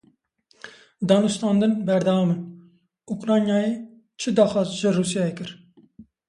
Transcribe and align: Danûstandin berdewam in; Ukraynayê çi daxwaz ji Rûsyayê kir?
Danûstandin 1.07 1.73
berdewam 1.87 2.29
in; 2.35 2.41
Ukraynayê 3.13 3.71
çi 4.19 4.29
daxwaz 4.37 4.69
ji 4.79 4.89
Rûsyayê 4.95 5.33
kir? 5.37 5.49